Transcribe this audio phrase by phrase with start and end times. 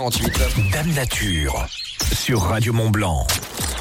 [0.00, 1.66] Dame Nature
[2.14, 3.26] sur Radio Mont Blanc.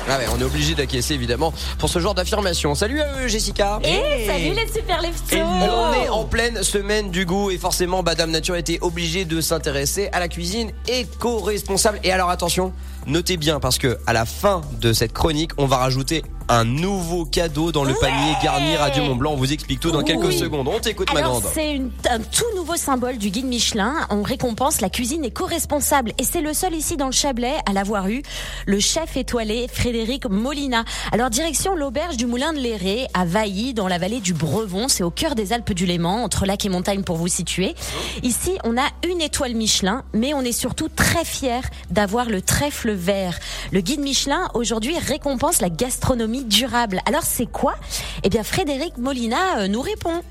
[0.10, 2.76] Ah ouais, on est obligé d'acquiescer évidemment pour ce genre d'affirmation.
[2.76, 3.80] Salut à eux Jessica.
[3.86, 8.32] Et salut les super leftos On est en pleine semaine du goût et forcément Madame
[8.32, 12.02] Nature était obligée de s'intéresser à la cuisine éco-responsable.
[12.04, 12.74] Et alors attention,
[13.08, 17.26] notez bien parce que à la fin de cette chronique, on va rajouter un nouveau
[17.26, 19.34] cadeau dans le panier garni Radio Mont Blanc.
[19.34, 20.68] On vous explique tout dans quelques secondes.
[20.68, 21.44] On t'écoute ma grande.
[21.54, 21.80] c'est
[22.10, 24.08] un tout nouveau symbole du guide Michelin.
[24.10, 28.10] On récompense la cuisine éco-responsable et c'est le seul ici dans le Chablais à l'avoir
[28.10, 28.24] eu.
[28.66, 30.86] Le chef étoilé Frédéric Molina.
[31.12, 34.88] Alors direction l'auberge du Moulin de Léré à Vailly dans la vallée du Brevon.
[34.88, 37.76] C'est au cœur des Alpes du Léman, entre lac et montagne pour vous situer.
[38.24, 41.62] Ici on a une étoile Michelin, mais on est surtout très fiers
[41.92, 43.38] d'avoir le trèfle vert.
[43.72, 47.00] Le guide Michelin aujourd'hui récompense la gastronomie durable.
[47.06, 47.76] Alors c'est quoi?
[48.24, 50.22] Eh bien Frédéric Molina euh, nous répond.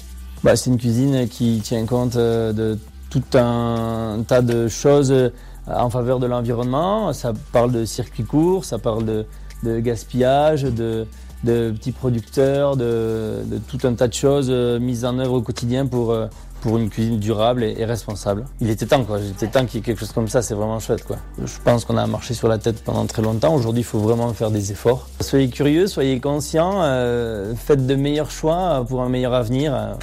[0.45, 2.79] Bah, c'est une cuisine qui tient compte euh, de
[3.11, 5.31] tout un tas de choses euh,
[5.67, 7.13] en faveur de l'environnement.
[7.13, 11.07] Ça parle de circuits courts, ça parle de, gaspillage, de,
[11.45, 16.17] petits producteurs, de, tout un tas de choses mises en œuvre au quotidien pour,
[16.61, 18.45] pour une cuisine durable et, responsable.
[18.61, 19.19] Il était temps, quoi.
[19.21, 20.43] Il était temps qu'il y ait quelque chose comme ça.
[20.43, 21.17] C'est vraiment chouette, quoi.
[21.39, 23.55] Je pense qu'on a marché sur la tête pendant très longtemps.
[23.55, 25.09] Aujourd'hui, il faut vraiment faire des efforts.
[25.21, 29.99] Soyez curieux, soyez conscients, euh, faites de meilleurs choix pour un meilleur avenir.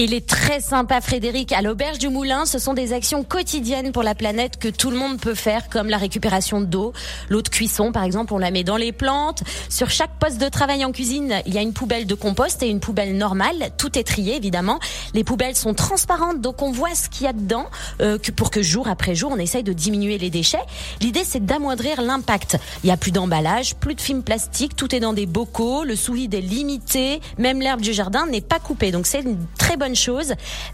[0.00, 1.50] Il est très sympa, Frédéric.
[1.50, 4.96] À l'auberge du Moulin, ce sont des actions quotidiennes pour la planète que tout le
[4.96, 6.92] monde peut faire, comme la récupération d'eau,
[7.28, 9.42] l'eau de cuisson, par exemple, on la met dans les plantes.
[9.68, 12.68] Sur chaque poste de travail en cuisine, il y a une poubelle de compost et
[12.68, 13.72] une poubelle normale.
[13.76, 14.78] Tout est trié, évidemment.
[15.14, 17.66] Les poubelles sont transparentes, donc on voit ce qu'il y a dedans,
[18.00, 20.62] euh, pour que jour après jour, on essaye de diminuer les déchets.
[21.00, 22.56] L'idée, c'est d'amoindrir l'impact.
[22.84, 25.96] Il y a plus d'emballage, plus de films plastiques, tout est dans des bocaux, le
[25.96, 28.92] sous-vide est limité, même l'herbe du jardin n'est pas coupée.
[28.92, 29.87] Donc c'est une très bonne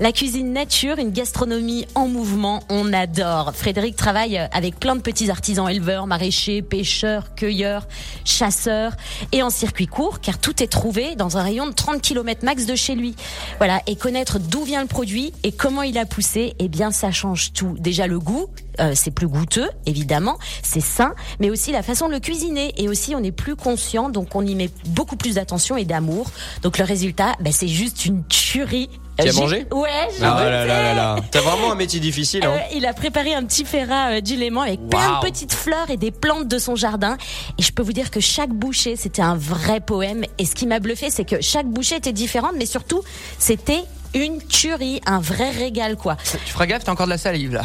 [0.01, 3.53] La cuisine nature, une gastronomie en mouvement, on adore.
[3.55, 7.87] Frédéric travaille avec plein de petits artisans éleveurs, maraîchers, pêcheurs, cueilleurs,
[8.25, 8.93] chasseurs
[9.33, 12.67] et en circuit court car tout est trouvé dans un rayon de 30 km max
[12.67, 13.15] de chez lui.
[13.59, 17.13] Voilà, et connaître d'où vient le produit et comment il a poussé, eh bien ça
[17.13, 17.77] change tout.
[17.79, 18.49] Déjà le goût,
[18.81, 22.73] euh, c'est plus goûteux, évidemment, c'est sain, mais aussi la façon de le cuisiner.
[22.77, 26.31] Et aussi, on est plus conscient, donc on y met beaucoup plus d'attention et d'amour.
[26.63, 28.89] Donc le résultat, ben, c'est juste une tuerie.
[29.19, 31.17] Tu as J'ai- mangé Ouais, j'ai Ah là là là là.
[31.31, 32.45] T'as vraiment un métier difficile.
[32.45, 32.51] Hein.
[32.55, 35.23] Euh, il a préparé un petit ferrat euh, du Léman avec plein Waouh.
[35.25, 37.17] de petites fleurs et des plantes de son jardin.
[37.59, 40.25] Et je peux vous dire que chaque bouchée, c'était un vrai poème.
[40.39, 43.03] Et ce qui m'a bluffé, c'est que chaque bouchée était différente, mais surtout,
[43.39, 43.83] c'était
[44.15, 46.17] une tuerie, un vrai régal, quoi.
[46.47, 47.63] Tu feras gaffe, t'as encore de la salive là.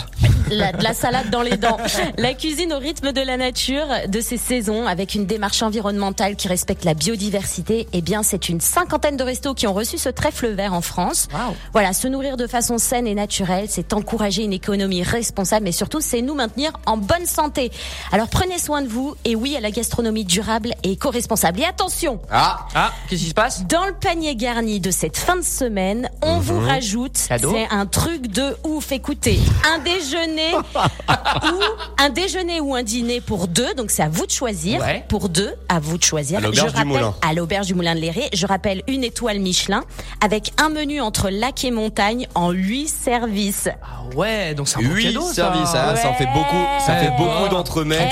[0.50, 1.78] La- de la salade dans les dents.
[2.18, 6.48] La cuisine au rythme de la nature, de ces saisons, avec une démarche environnementale qui
[6.48, 7.88] respecte la biodiversité.
[7.94, 11.28] Eh bien, c'est une cinquantaine de restos qui ont reçu ce trèfle vert en France.
[11.74, 16.02] Voilà, se nourrir de façon saine et naturelle, c'est encourager une économie responsable, mais surtout,
[16.02, 17.72] c'est nous maintenir en bonne santé.
[18.12, 21.60] Alors, prenez soin de vous, et oui à la gastronomie durable et éco-responsable.
[21.62, 23.66] Et attention, Ah, Ah, qu'est-ce qui se passe?
[23.68, 27.86] Dans le panier garni de cette fin de semaine, on vous rajoute, Cadeau c'est un
[27.86, 28.92] truc de ouf.
[28.92, 29.40] Écoutez,
[29.74, 30.39] un déjeuner
[31.44, 31.60] ou
[31.98, 34.82] un déjeuner ou un dîner pour deux, donc c'est à vous de choisir.
[34.82, 35.04] Ouais.
[35.08, 36.40] Pour deux, à vous de choisir.
[36.40, 37.16] À l'auberge Je du rappelle- Moulin.
[37.22, 39.84] À l'auberge du Moulin de Léré, je rappelle une étoile Michelin
[40.24, 43.70] avec un menu entre lac et montagne en huit services.
[43.82, 45.34] Ah ouais, donc c'est un huit cadeau ça.
[45.34, 45.70] services.
[45.74, 46.66] Ah, ça en fait beaucoup.
[46.86, 47.16] Ça fait Ouais.
[47.18, 48.10] beaucoup d'entremets.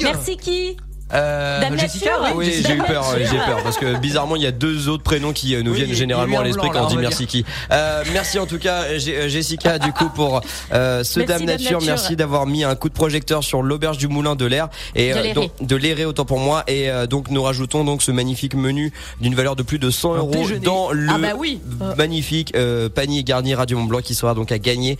[0.00, 0.76] Eh, merci qui
[1.14, 2.36] Euh, Dame Jessica, Nature.
[2.36, 5.32] Oui, j'ai eu peur, j'ai peur parce que bizarrement il y a deux autres prénoms
[5.32, 7.44] qui euh, nous Oui, viennent généralement à l'esprit quand on dit merci qui.
[7.70, 10.40] Euh, merci en tout cas Jessica du coup pour
[10.72, 11.72] euh, ce Merci, Dame Dame Nature.
[11.78, 11.86] Nature.
[11.86, 15.12] Merci d'avoir mis un coup de projecteur sur l'auberge du Moulin de l'air et
[15.60, 19.34] De l'Éré autant pour moi et euh, donc nous rajoutons donc ce magnifique menu d'une
[19.36, 20.58] valeur de plus de 100 euros déjeuner.
[20.60, 21.60] dans le Ah bah oui.
[21.96, 24.98] magnifique euh, panier garni Radio Mont Blanc qui sera donc à gagner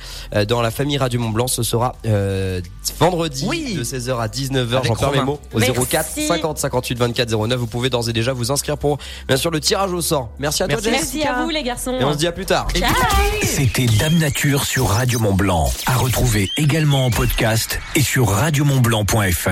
[0.48, 1.48] dans la famille Radio Mont Blanc.
[1.48, 2.60] Ce sera euh,
[3.00, 3.74] vendredi Oui.
[3.74, 4.76] de 16h à 19h.
[4.76, 5.72] Avec J'en perds mes mots au Merci.
[6.04, 7.58] 04 50 58 24 09.
[7.58, 8.98] Vous pouvez d'ores et déjà vous inscrire pour
[9.28, 10.30] bien sûr le tirage au sort.
[10.38, 10.90] Merci à toi Merci.
[10.90, 11.14] Jess.
[11.14, 11.96] Merci à vous les garçons.
[11.98, 12.68] Et on se dit à plus tard.
[12.74, 12.92] Ciao.
[13.42, 15.70] C'était Dame Nature sur Radio Mont Blanc.
[15.86, 19.50] À retrouver également en podcast et sur radiomontblanc.fr.